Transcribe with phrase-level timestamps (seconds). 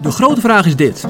[0.00, 1.04] De grote vraag is dit.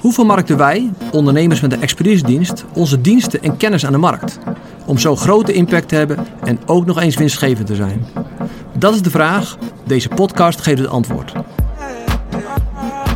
[0.00, 4.38] Hoe vermarkten wij, ondernemers met een expeditiedienst, onze diensten en kennis aan de markt?
[4.86, 8.06] Om zo grote impact te hebben en ook nog eens winstgevend te zijn.
[8.78, 9.56] Dat is de vraag.
[9.86, 11.32] Deze podcast geeft het antwoord.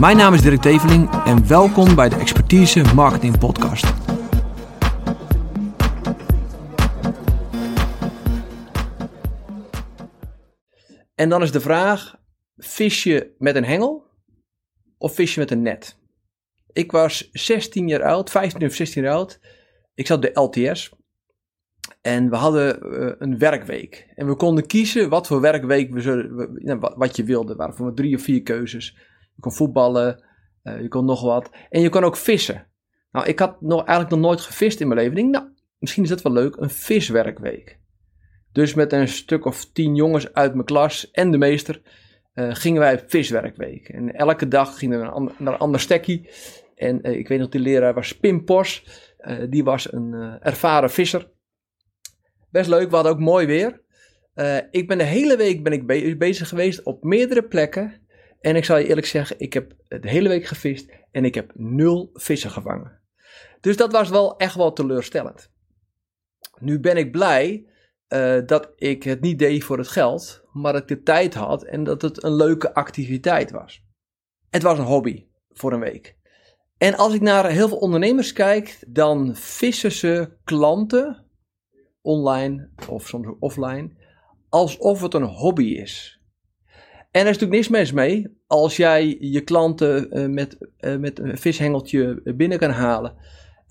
[0.01, 3.93] Mijn naam is Dirk Teveling en welkom bij de Expertise Marketing Podcast.
[11.15, 12.15] En dan is de vraag:
[12.65, 14.07] vis je met een hengel
[14.99, 16.01] of vis je met een net?
[16.73, 19.41] Ik was 16 jaar oud, 15 of 16 jaar oud.
[19.95, 20.93] Ik zat bij LTS.
[22.01, 24.13] En we hadden uh, een werkweek.
[24.15, 27.53] En we konden kiezen wat voor werkweek we zullen, we, wat, je wilde.
[27.53, 28.97] Er waren voor drie of vier keuzes.
[29.35, 30.25] Je kon voetballen,
[30.63, 31.51] uh, je kon nog wat.
[31.71, 32.67] En je kon ook vissen.
[33.11, 35.31] Nou, ik had nog, eigenlijk nog nooit gevist in mijn leven.
[35.31, 35.45] Nou,
[35.79, 36.57] misschien is dat wel leuk.
[36.57, 37.81] Een viswerkweek.
[38.53, 41.83] Dus met een stuk of tien jongens uit mijn klas en de meester
[42.35, 43.89] uh, gingen wij op viswerkweek.
[43.89, 46.29] En elke dag gingen we naar een ander, stekkie.
[46.75, 48.87] En uh, ik weet nog, die leraar was Pim Pos.
[49.21, 51.31] Uh, die was een ervaren visser.
[52.51, 53.81] Best leuk, we hadden ook mooi weer.
[54.71, 58.01] ik ben de hele week ben ik be bezig geweest op meerdere plekken.
[58.41, 61.53] En ik zal je eerlijk zeggen, ik heb de hele week gevist en ik heb
[61.55, 63.01] nul vissen gevangen.
[63.61, 65.51] Dus dat was wel echt wel teleurstellend.
[66.59, 67.67] Nu ben ik blij
[68.13, 71.65] uh, dat ik het niet deed voor het geld, maar dat ik de tijd had
[71.65, 73.85] en dat het een leuke activiteit was.
[74.51, 76.17] Het was een hobby voor een week.
[76.79, 81.27] En als ik naar heel veel ondernemers kijk, dan vissen ze klanten,
[82.01, 83.91] online of soms ook offline,
[84.49, 86.21] alsof het een hobby is.
[87.11, 91.19] En er is natuurlijk niks mis mee als jij je klanten uh, met, uh, met
[91.19, 93.17] een vishengeltje binnen kan halen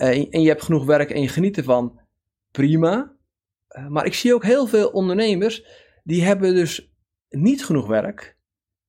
[0.01, 1.99] en je hebt genoeg werk en je geniet ervan,
[2.51, 3.15] prima.
[3.71, 5.65] Eh, maar ik zie ook heel veel ondernemers
[6.03, 6.91] die hebben dus
[7.29, 8.37] niet genoeg werk.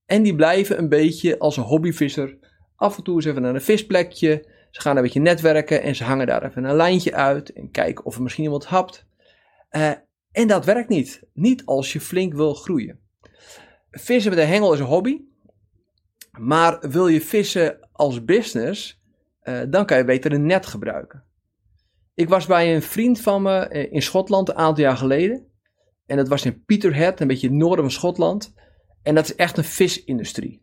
[0.06, 2.38] En die blijven een beetje als een hobbyvisser
[2.76, 4.46] af en toe eens even naar een visplekje.
[4.70, 8.04] Ze gaan een beetje netwerken en ze hangen daar even een lijntje uit en kijken
[8.04, 9.06] of er misschien iemand hapt.
[9.70, 9.90] Uh,
[10.30, 11.22] en dat werkt niet.
[11.32, 13.00] Niet als je flink wil groeien.
[13.90, 15.20] Vissen met een hengel is een hobby.
[16.38, 19.02] Maar wil je vissen als business,
[19.42, 21.24] uh, dan kan je beter een net gebruiken.
[22.14, 25.46] Ik was bij een vriend van me eh, in Schotland een aantal jaar geleden.
[26.06, 28.54] En dat was in Peterhead, een beetje het noorden van Schotland.
[29.02, 30.62] En dat is echt een visindustrie.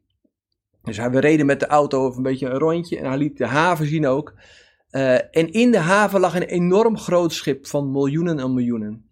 [0.83, 3.45] Dus we reden met de auto over een beetje een rondje en hij liet de
[3.45, 4.33] haven zien ook.
[4.91, 9.09] Uh, en in de haven lag een enorm groot schip van miljoenen en miljoenen.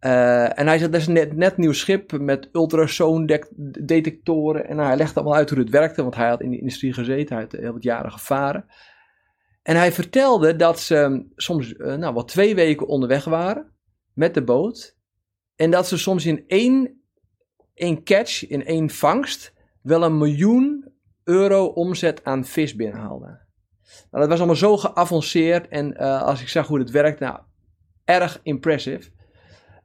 [0.00, 4.68] Uh, en hij zei, dat is een net, net nieuw schip met ultrasoon-detectoren.
[4.68, 7.36] En hij legde allemaal uit hoe het werkte, want hij had in de industrie gezeten.
[7.36, 8.64] Hij had heel wat jaren gevaren.
[9.68, 13.72] En hij vertelde dat ze soms uh, nou, wel twee weken onderweg waren
[14.12, 14.96] met de boot.
[15.56, 17.02] En dat ze soms in één,
[17.74, 19.52] één catch, in één vangst,
[19.82, 20.92] wel een miljoen
[21.24, 23.46] euro omzet aan vis binnenhaalden.
[24.10, 27.40] Nou, dat was allemaal zo geavanceerd en uh, als ik zag hoe het werkt, nou,
[28.04, 29.10] erg impressive.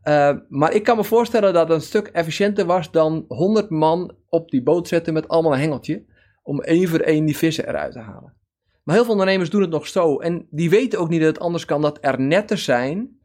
[0.03, 4.15] Uh, maar ik kan me voorstellen dat het een stuk efficiënter was dan 100 man
[4.29, 6.05] op die boot zetten met allemaal een hengeltje.
[6.43, 8.41] Om één voor één die vissen eruit te halen.
[8.83, 10.19] Maar heel veel ondernemers doen het nog zo.
[10.19, 13.19] En die weten ook niet dat het anders kan dat er netten zijn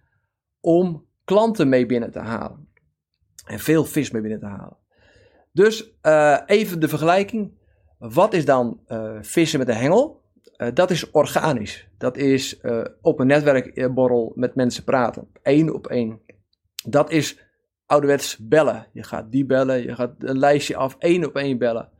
[0.60, 2.69] om klanten mee binnen te halen.
[3.46, 4.76] En veel vis mee binnen te halen.
[5.52, 7.56] Dus uh, even de vergelijking.
[7.98, 10.22] Wat is dan uh, vissen met een hengel?
[10.56, 11.88] Uh, dat is organisch.
[11.98, 12.60] Dat is
[13.00, 15.28] op een netwerkborrel met mensen praten.
[15.42, 16.20] Eén op één.
[16.88, 17.38] Dat is
[17.86, 18.86] ouderwets bellen.
[18.92, 21.91] Je gaat die bellen, je gaat een lijstje af, één op één bellen.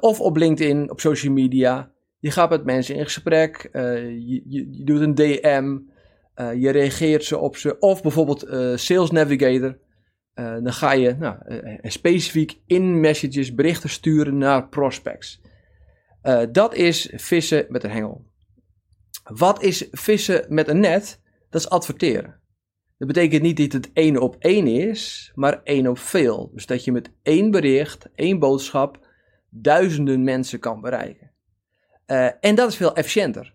[0.00, 1.91] of op LinkedIn, op social media.
[2.22, 5.78] Je gaat met mensen in gesprek, uh, je, je, je, doet een DM,
[6.36, 7.78] uh, je reageert ze op ze.
[7.78, 9.78] Of bijvoorbeeld uh, Sales Navigator.
[10.34, 11.36] dan ga je nou,
[11.82, 15.40] specifiek in messages berichten sturen naar prospects.
[16.52, 18.24] dat is vissen met een hengel.
[19.22, 21.20] Wat is vissen met een net?
[21.50, 22.40] Dat is adverteren.
[22.98, 26.50] Dat betekent niet dat het één op één is, maar één op veel.
[26.54, 29.06] Dus dat je met één bericht, één boodschap,
[29.50, 31.31] duizenden mensen kan bereiken.
[32.12, 33.52] Uh, en dat is veel efficiënter.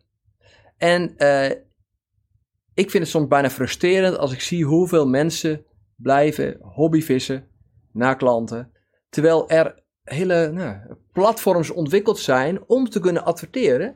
[0.78, 1.50] En uh,
[2.74, 5.66] ik vind het soms bijna frustrerend als ik zie hoeveel mensen
[5.96, 7.48] blijven hobbyvissen
[7.92, 8.72] naar klanten,
[9.10, 10.78] terwijl er hele nou,
[11.12, 13.96] platforms ontwikkeld zijn om te kunnen adverteren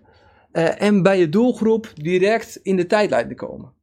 [0.52, 3.74] uh, en bij je doelgroep direct in de tijdlijn te komen.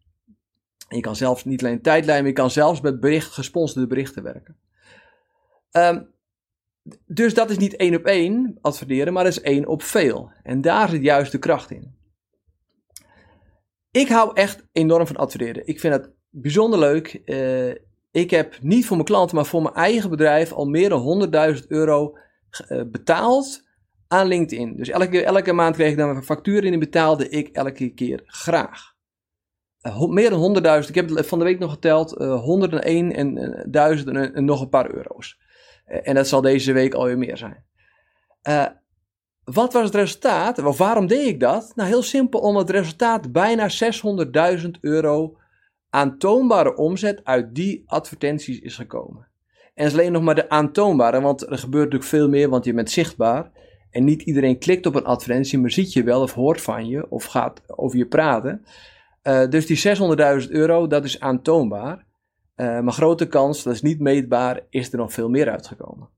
[0.88, 4.56] je kan zelfs niet alleen tijdlijn, maar je kan zelfs met bericht, gesponsorde berichten werken.
[5.72, 6.16] Um,
[7.06, 10.30] dus dat is niet één op één adverteren, maar dat is één op veel.
[10.42, 11.96] En daar zit juist de kracht in.
[13.90, 15.66] Ik hou echt enorm van adverteren.
[15.66, 17.20] Ik vind het bijzonder leuk.
[17.24, 17.74] Uh,
[18.10, 21.66] ik heb niet voor mijn klanten, maar voor mijn eigen bedrijf al meer dan 100.000
[21.66, 22.18] euro
[22.68, 23.66] uh, betaald
[24.08, 24.76] aan LinkedIn.
[24.76, 28.22] Dus elke, elke maand kreeg ik dan een factuur in en betaalde ik elke keer
[28.24, 28.96] graag.
[29.82, 34.08] Uh, meer dan 100.000, ik heb van de week nog geteld, uh, 101 en duizend
[34.08, 35.38] en, en, nog een paar euro's.
[35.88, 37.64] En dat zal deze week alweer meer zijn.
[39.44, 40.64] wat was het resultaat?
[40.64, 41.72] Of waarom deed ik dat?
[41.74, 43.68] Nou, heel simpel, omdat het resultaat bijna
[44.62, 45.36] 600.000 euro
[45.90, 49.26] aantoonbare omzet uit die advertenties is gekomen.
[49.74, 52.64] En dat is alleen nog maar de aantoonbare, want er gebeurt natuurlijk veel meer, want
[52.64, 53.50] je bent zichtbaar.
[53.90, 57.10] En niet iedereen klikt op een advertentie, maar ziet je wel of hoort van je
[57.10, 58.64] of gaat over je praten.
[59.22, 59.96] Uh, dus die
[60.46, 62.06] 600.000 euro, dat is aantoonbaar.
[62.60, 66.08] Uh, maar grote kans, dat is niet meetbaar, is er nog veel meer uitgekomen.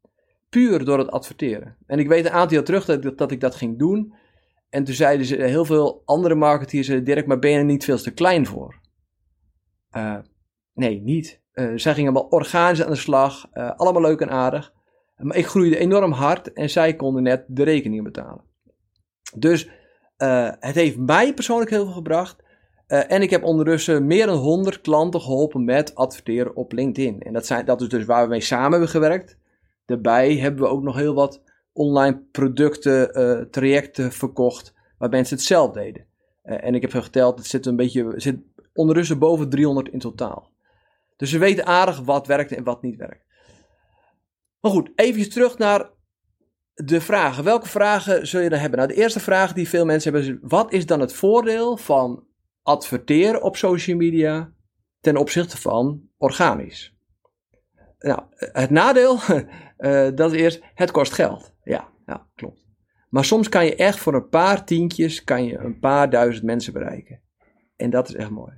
[0.48, 1.76] Puur door het adverteren.
[1.86, 4.14] En ik weet een aantal jaar terug dat, dat ik dat ging doen.
[4.70, 7.98] En toen zeiden ze heel veel andere marketeers, Dirk, maar ben je er niet veel
[7.98, 8.80] te klein voor?
[9.96, 10.18] Uh,
[10.74, 11.40] nee, niet.
[11.54, 14.72] Uh, zij gingen allemaal organisch aan de slag, allemaal leuk en aardig.
[15.16, 18.44] Maar ik groeide enorm hard en zij konden net de rekening betalen.
[19.36, 19.70] Dus
[20.58, 22.42] het heeft mij persoonlijk heel veel gebracht.
[22.90, 27.20] En ik heb ondertussen meer dan 100 klanten geholpen met adverteren op LinkedIn.
[27.20, 29.38] En dat, zijn, dat is dus waar we mee samen hebben gewerkt.
[29.84, 31.42] Daarbij hebben we ook nog heel wat
[31.72, 36.06] online producten, trajecten verkocht, waar mensen het zelf deden.
[36.42, 38.38] en ik heb geteld, het zit een beetje, zit
[38.72, 40.50] ondertussen boven 300 in totaal.
[41.16, 43.24] Dus we weten aardig wat werkt en wat niet werkt.
[44.60, 45.90] Maar goed, even terug naar
[46.74, 47.44] de vragen.
[47.44, 48.78] Welke vragen zul je dan hebben?
[48.78, 52.24] Nou, de eerste vraag die veel mensen hebben is: wat is dan het voordeel van
[52.62, 54.52] adverteren op social media
[55.00, 56.94] ten opzichte van organisch?
[57.98, 59.18] Nou, het nadeel,
[59.78, 61.54] uh, dat is het kost geld.
[61.62, 62.68] Ja, ja, klopt.
[63.08, 66.72] Maar soms kan je echt voor een paar tientjes, kan je een paar duizend mensen
[66.72, 67.20] bereiken.
[67.76, 68.52] En dat is echt mooi.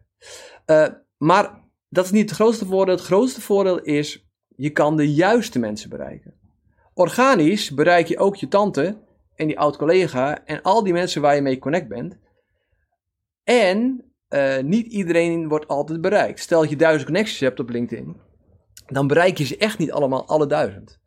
[0.66, 2.94] Uh, maar dat is niet het grootste voordeel.
[2.94, 4.26] Het grootste voordeel is,
[4.56, 6.34] je kan de juiste mensen bereiken.
[6.94, 8.98] Organisch bereik je ook je tante
[9.34, 12.18] en die oud-collega en al die mensen waar je mee connect bent.
[13.44, 16.40] En uh, niet iedereen wordt altijd bereikt.
[16.40, 18.16] Stel dat je duizend connecties hebt op LinkedIn,
[18.86, 21.00] dan bereik je ze echt niet allemaal, alle duizend.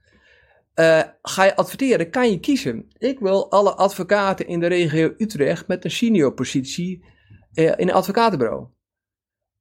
[0.79, 2.85] Uh, ga je adverteren, kan je kiezen.
[2.97, 7.05] Ik wil alle advocaten in de regio Utrecht met een senior positie
[7.53, 8.67] uh, in een advocatenbureau.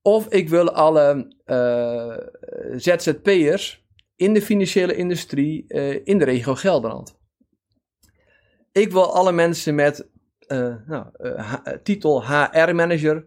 [0.02, 1.32] Of ik wil alle
[2.76, 3.86] ZZP'ers
[4.16, 5.66] in de financiële industrie
[6.04, 7.18] in de regio Gelderland.
[8.72, 10.08] Ik wil alle mensen met
[10.86, 11.06] nou,
[11.82, 13.26] titel HR-manager.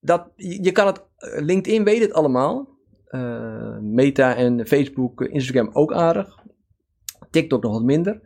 [0.00, 2.68] dat, je kan het, LinkedIn weet het allemaal.
[3.80, 6.42] Meta en Facebook, Instagram ook aardig.
[7.30, 8.20] TikTok nog wat minder.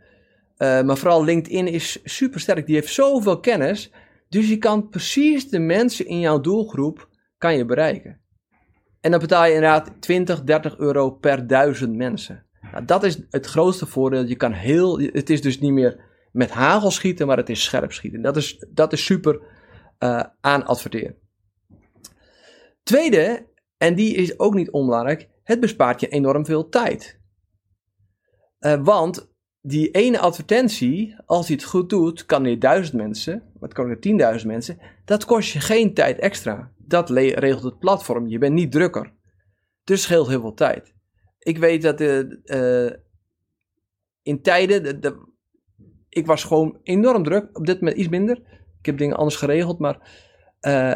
[0.57, 2.65] maar vooral LinkedIn is super sterk.
[2.65, 3.91] Die heeft zoveel kennis.
[4.29, 8.21] Dus je kan precies de mensen in jouw doelgroep kan je bereiken.
[9.01, 12.45] En dan betaal je inderdaad 20, 30 euro per duizend mensen.
[12.71, 14.25] Nou, dat is het grootste voordeel.
[14.25, 15.99] Je kan heel, het is dus niet meer
[16.31, 18.21] met hagel schieten, maar het is scherp schieten.
[18.21, 19.41] Dat is, dat is super
[19.99, 21.15] uh, aan adverteren.
[22.83, 23.47] Tweede,
[23.77, 27.19] en die is ook niet onbelangrijk, het bespaart je enorm veel tijd.
[28.59, 29.31] Uh, want
[29.61, 34.01] die ene advertentie, als hij het goed doet, kan je duizend mensen, het kan ook
[34.01, 38.27] tienduizend mensen, dat kost je geen tijd extra dat regelt het platform.
[38.27, 39.13] Je bent niet drukker.
[39.83, 40.93] Dus scheelt heel veel tijd.
[41.39, 42.91] Ik weet dat uh,
[44.21, 45.27] in tijden, de,
[46.09, 47.49] ik was gewoon enorm druk.
[47.53, 48.37] Op dit moment iets minder.
[48.79, 50.27] Ik heb dingen anders geregeld, maar.
[50.61, 50.95] Uh,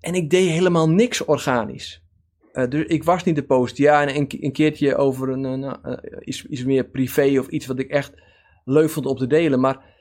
[0.00, 2.02] en ik deed helemaal niks organisch.
[2.52, 3.76] Uh, dus ik was niet de post.
[3.76, 5.78] Ja, en een, een keertje over een, een,
[6.20, 8.12] iets, iets meer privé of iets wat ik echt
[8.64, 9.60] leuk vond op te delen.
[9.60, 9.94] Maar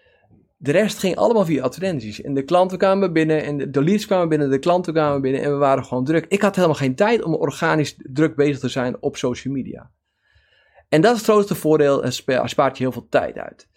[0.57, 2.21] de rest ging allemaal via advertenties.
[2.21, 5.51] En de klanten kwamen binnen en de leads kwamen binnen, de klanten kwamen binnen en
[5.51, 6.25] we waren gewoon druk.
[6.27, 9.91] Ik had helemaal geen tijd om organisch druk bezig te zijn op social media.
[10.89, 12.13] En dat is het grootste voordeel, het
[12.45, 13.67] spaart je heel veel tijd uit.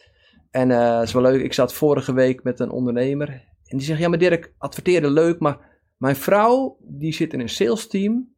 [0.56, 3.28] En dat is wel leuk, ik zat vorige week met een ondernemer
[3.66, 5.58] en die zegt, ja maar Dirk, adverteren leuk, maar
[5.96, 8.34] mijn vrouw die zit in een sales team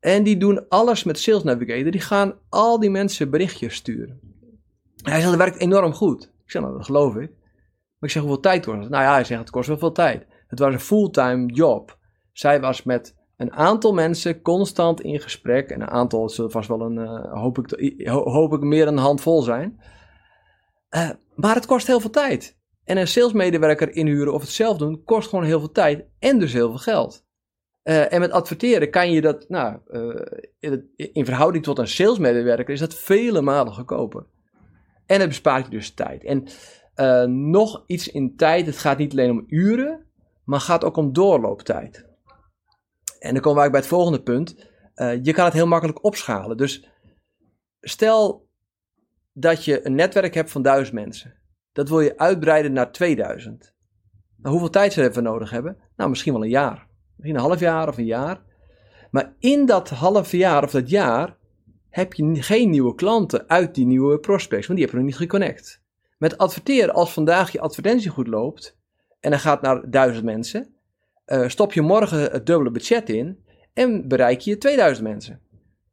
[0.00, 1.90] en die doen alles met Sales Navigator.
[1.90, 4.20] Die gaan al die mensen berichtjes sturen.
[5.02, 6.22] Hij zegt, dat werkt enorm goed.
[6.22, 7.30] Ik zeg, nou dat geloof ik.
[7.98, 8.90] Maar ik zeg, hoeveel tijd kost het?
[8.90, 10.26] Nou ja, hij zegt, het kost wel veel tijd.
[10.46, 11.98] Het was een fulltime job.
[12.32, 15.70] Zij was met een aantal mensen constant in gesprek.
[15.70, 19.42] En een aantal, het vast wel een, uh, hoop, ik, hoop ik meer een handvol
[19.42, 19.80] zijn.
[20.90, 22.60] Uh, maar het kost heel veel tijd.
[22.84, 26.52] En een salesmedewerker inhuren of het zelf doen, kost gewoon heel veel tijd en dus
[26.52, 27.24] heel veel geld.
[27.84, 29.78] Uh, en met adverteren kan je dat, nou,
[30.96, 34.26] in verhouding tot een salesmedewerker is dat vele malen goedkoper.
[35.06, 36.24] En het bespaart je dus tijd.
[36.24, 36.46] En
[36.96, 38.66] uh, nog iets in tijd.
[38.66, 40.06] Het gaat niet alleen om uren,
[40.44, 42.06] maar gaat ook om doorlooptijd.
[43.18, 44.70] En dan komen we bij het volgende punt.
[45.22, 46.56] Je kan het heel makkelijk opschalen.
[46.56, 46.88] Dus
[47.80, 48.48] stel,
[49.32, 51.34] dat je een netwerk hebt van 1000 mensen.
[51.72, 53.74] Dat wil je uitbreiden naar 2000.
[54.36, 55.76] Nou, hoeveel tijd zullen we nodig hebben?
[55.96, 56.86] Nou, misschien wel een jaar.
[57.16, 58.42] Misschien een half jaar of een jaar.
[59.10, 61.36] Maar in dat half jaar of dat jaar
[61.88, 65.20] heb je geen nieuwe klanten uit die nieuwe prospects, want die heb je nog niet
[65.20, 65.82] geconnect.
[66.18, 68.78] Met adverteren, als vandaag je advertentie goed loopt
[69.20, 70.74] en dan gaat naar 1000 mensen,
[71.26, 75.40] uh, stop je morgen het dubbele budget in en bereik je 2000 mensen.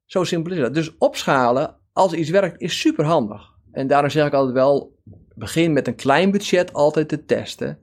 [0.06, 0.74] Zo simpel is dat.
[0.74, 3.54] Dus opschalen als iets werkt is super handig.
[3.72, 4.96] En daarom zeg ik altijd wel,
[5.36, 7.80] begin met een klein budget altijd te testen.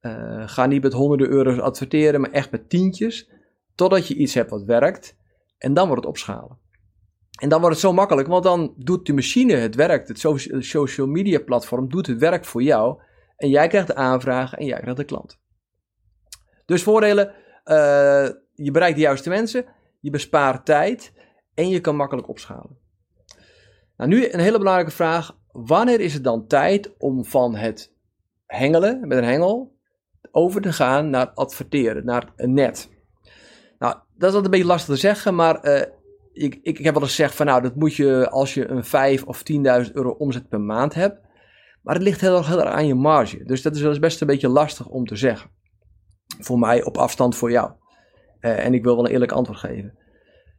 [0.00, 3.30] Uh, ga niet met honderden euro's adverteren, maar echt met tientjes.
[3.74, 5.16] Totdat je iets hebt wat werkt.
[5.58, 6.58] En dan wordt het opschalen.
[7.40, 10.08] En dan wordt het zo makkelijk, want dan doet de machine het werk.
[10.08, 10.26] Het
[10.58, 13.02] social media platform doet het werk voor jou.
[13.36, 15.38] En jij krijgt de aanvraag en jij krijgt de klant.
[16.64, 17.26] Dus voordelen,
[17.64, 19.64] uh, je bereikt de juiste mensen,
[20.00, 21.12] je bespaart tijd
[21.54, 22.78] en je kan makkelijk opschalen.
[24.00, 25.36] Nou, nu een hele belangrijke vraag.
[25.52, 27.92] Wanneer is het dan tijd om van het
[28.46, 29.76] hengelen met een hengel
[30.30, 32.90] over te gaan naar adverteren, naar een net?
[33.78, 35.64] Nou, dat is altijd een beetje lastig te zeggen, maar
[36.32, 38.84] ik, ik, ik, heb wel eens gezegd van nou, dat moet je als je een
[38.84, 39.58] 5 of 10.000
[39.92, 41.20] euro omzet per maand hebt.
[41.82, 43.44] Maar het ligt heel erg, heel erg aan je marge.
[43.44, 45.50] Dus dat is wel eens best een beetje lastig om te zeggen.
[46.38, 47.72] Voor mij op afstand voor jou.
[48.40, 49.98] Uh, en ik wil wel een eerlijk antwoord geven.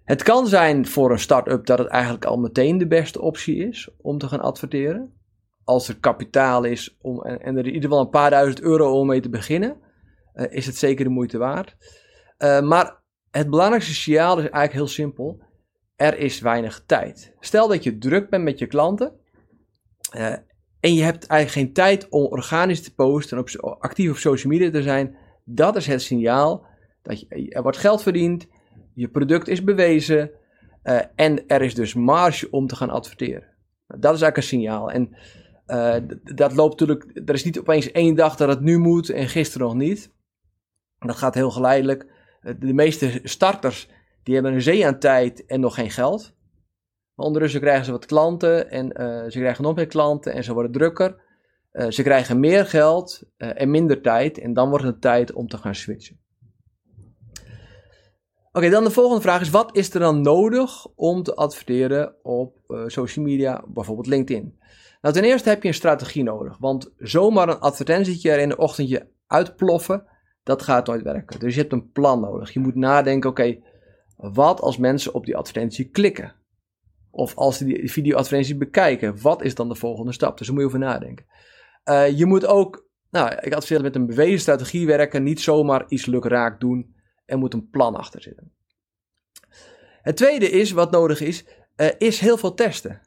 [0.03, 3.89] Het kan zijn voor een start-up dat het eigenlijk al meteen de beste optie is
[3.97, 5.13] om te gaan adverteren.
[5.63, 9.07] Als er kapitaal is om, en, er in ieder geval een paar duizend euro om
[9.07, 9.77] mee te beginnen,
[10.35, 11.75] uh, is het zeker de moeite waard.
[12.37, 15.41] Uh, maar het belangrijkste signaal is eigenlijk heel simpel.
[15.95, 17.35] Er is weinig tijd.
[17.39, 19.19] Stel dat je druk bent met je klanten
[20.15, 20.35] uh,
[20.79, 24.53] en je hebt eigenlijk geen tijd om organisch te posten en op, actief op social
[24.53, 25.15] media te zijn.
[25.45, 26.65] Dat is het signaal
[27.01, 28.47] dat je, er wordt geld verdiend,
[28.93, 30.31] je product is bewezen
[30.83, 33.47] uh, en er is dus marge om te gaan adverteren.
[33.87, 34.91] Dat is eigenlijk een signaal.
[34.91, 35.15] En
[35.67, 35.95] uh,
[36.35, 39.67] dat loopt natuurlijk, er is niet opeens één dag dat het nu moet en gisteren
[39.67, 40.11] nog niet.
[40.99, 42.05] Dat gaat heel geleidelijk.
[42.41, 43.89] Eh, de meeste starters
[44.23, 46.35] die hebben een zee aan tijd en nog geen geld.
[47.15, 48.91] Maar ondertussen krijgen ze wat klanten en
[49.31, 51.21] ze krijgen nog meer klanten en ze worden drukker.
[51.89, 55.75] Ze krijgen meer geld en minder tijd en dan wordt het tijd om te gaan
[55.75, 56.19] switchen.
[58.53, 62.57] Oké, dan de volgende vraag is: wat is er dan nodig om te adverteren op
[62.67, 64.59] uh, social media, bijvoorbeeld LinkedIn?
[65.01, 68.57] Nou, ten eerste heb je een strategie nodig, want zomaar een advertentietje er in de
[68.57, 70.05] ochtendje uitploffen,
[70.43, 71.39] dat gaat nooit werken.
[71.39, 72.53] Dus je hebt een plan nodig.
[72.53, 73.57] Je moet nadenken: oké,
[74.15, 76.35] wat als mensen op die advertentie klikken?
[77.11, 80.37] Of als ze die video-advertentie bekijken, wat is dan de volgende stap?
[80.37, 81.25] Dus daar moet je over nadenken.
[81.85, 86.05] Uh, je moet ook, nou, ik adviseer met een bewezen strategie werken, niet zomaar iets
[86.05, 86.99] lukraak doen
[87.31, 88.51] er moet een plan achter zitten.
[90.01, 91.45] Het tweede is, wat nodig is,
[91.97, 93.01] is heel veel testen.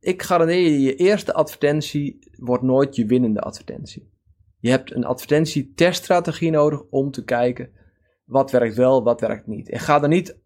[0.00, 4.10] Ik garandeer je, je eerste advertentie wordt nooit je winnende advertentie.
[4.58, 7.70] Je hebt een advertentie-teststrategie nodig om te kijken
[8.24, 9.68] wat werkt wel, wat werkt niet.
[9.68, 10.38] En ga dan niet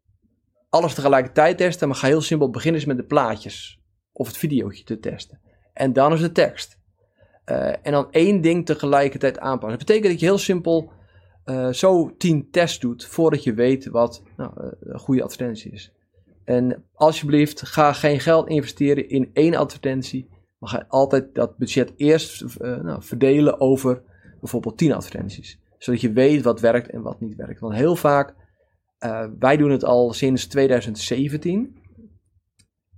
[0.68, 3.80] alles tegelijkertijd testen, maar ga heel simpel beginnen met de plaatjes
[4.12, 5.40] of het videootje te testen.
[5.72, 6.78] En dan is de tekst.
[7.46, 9.78] Uh, en dan één ding tegelijkertijd aanpassen.
[9.78, 10.92] Dat betekent dat je heel simpel
[11.44, 15.92] uh, zo tien tests doet voordat je weet wat nou, uh, een goede advertentie is.
[16.44, 20.28] En alsjeblieft, ga geen geld investeren in één advertentie,
[20.58, 24.02] maar ga altijd dat budget eerst uh, nou, verdelen over
[24.40, 25.58] bijvoorbeeld tien advertenties.
[25.78, 27.60] Zodat je weet wat werkt en wat niet werkt.
[27.60, 28.34] Want heel vaak,
[29.38, 31.76] wij doen het al sinds 2017.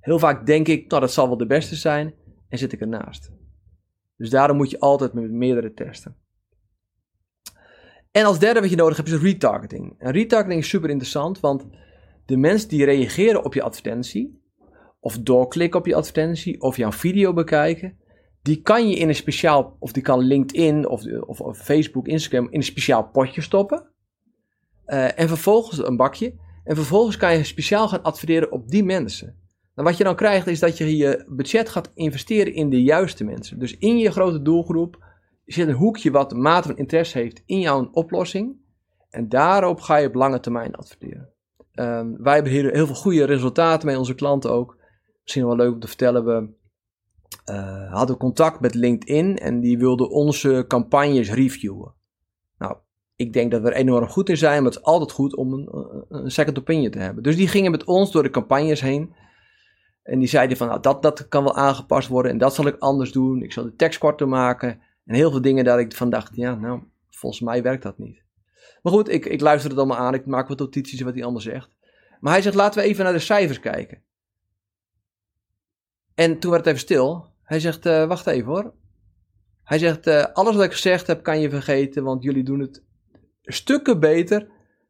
[0.01, 2.15] Heel vaak denk ik, nou dat zal wel de beste zijn
[2.49, 3.31] en zit ik ernaast.
[4.17, 6.17] Dus daarom moet je altijd met meerdere testen.
[8.13, 9.95] En als derde wat je nodig hebt is retargeting.
[9.99, 11.67] En retargeting is super interessant, want
[12.27, 14.41] de mensen die reageren op je advertentie,
[15.01, 17.97] of doorklikken op je advertentie, of jouw video bekijken,
[18.43, 22.45] die kan je in een speciaal, of die kan LinkedIn of, of, of Facebook, Instagram
[22.51, 23.91] in een speciaal potje stoppen.
[24.87, 26.35] Uh, en vervolgens een bakje.
[26.65, 29.37] En vervolgens kan je speciaal gaan adverteren op die mensen.
[29.75, 33.25] En wat je dan krijgt is dat je je budget gaat investeren in de juiste
[33.25, 33.59] mensen.
[33.59, 35.05] Dus in je grote doelgroep
[35.45, 38.61] zit een hoekje wat de mate van interesse heeft in jouw oplossing.
[39.11, 41.29] En daarop ga je op lange termijn adverteren.
[41.75, 44.77] Um, wij hebben heel veel goede resultaten met onze klanten ook.
[45.23, 46.49] Misschien wel leuk om te vertellen, we
[47.51, 51.95] uh, hadden contact met LinkedIn en die wilden onze campagnes reviewen.
[52.59, 52.77] Nou,
[53.17, 55.53] ik denk dat we er enorm goed in zijn, maar het is altijd goed om
[55.53, 55.69] een,
[56.09, 57.23] een second opinion te hebben.
[57.23, 59.15] Dus die gingen met ons door de campagnes heen.
[60.03, 62.79] En die zeiden van, nou, dat, dat kan wel aangepast worden en dat zal ik
[62.79, 63.43] anders doen.
[63.43, 64.81] Ik zal de tekst korter maken.
[65.05, 68.23] En heel veel dingen dat ik van dacht, ja, nou, volgens mij werkt dat niet.
[68.83, 71.45] Maar goed, ik, ik luister het allemaal aan, ik maak wat notities wat hij anders
[71.45, 71.71] zegt.
[72.21, 74.03] Maar hij zegt, laten we even naar de cijfers kijken.
[76.15, 77.27] En toen werd het even stil.
[77.43, 78.73] Hij zegt, uh, wacht even hoor.
[79.65, 82.83] Hij zegt, uh, alles wat ik gezegd heb kan je vergeten, want jullie doen het
[83.43, 84.49] stukken beter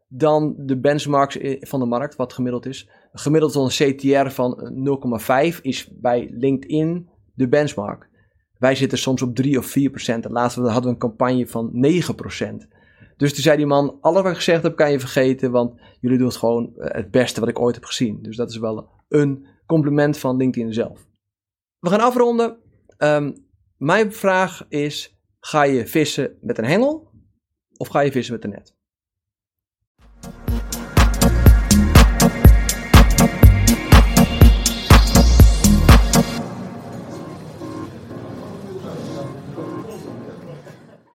[0.09, 2.89] dan de benchmarks van de markt, wat gemiddeld is.
[3.13, 4.73] Gemiddeld een CTR van
[5.55, 8.09] 0,5 is bij LinkedIn de benchmark.
[8.63, 10.25] Wij zitten soms op 3 of 4 procent.
[10.31, 12.69] Laatst hadden we een campagne van 9 procent.
[13.17, 16.19] Dus toen zei die man, alles wat ik gezegd heb kan je vergeten, want jullie
[16.19, 18.23] doen het gewoon eh, het beste wat ik ooit heb gezien.
[18.23, 21.07] Dus dat is wel een compliment van LinkedIn zelf.
[21.79, 22.57] We gaan afronden.
[22.99, 27.11] Um, mijn vraag is, ga je vissen met een hengel
[27.77, 28.77] of ga je vissen met een net?